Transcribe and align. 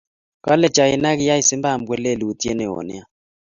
kale 0.45 0.67
china 0.75 1.09
kiyai 1.19 1.43
zimbabwe 1.49 1.95
lelutiet 2.03 2.55
newon 2.57 2.85
nea 2.87 3.05